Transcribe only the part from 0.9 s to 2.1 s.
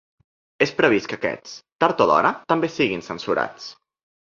que aquests, tard o